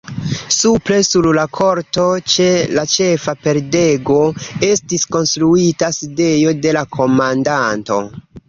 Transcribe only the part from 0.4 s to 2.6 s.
Supre sur la korto, ĉe